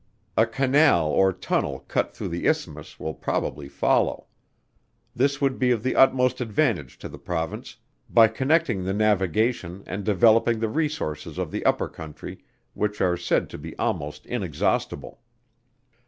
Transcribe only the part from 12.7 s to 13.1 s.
which